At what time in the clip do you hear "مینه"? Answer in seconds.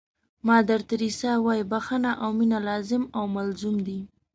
2.37-2.59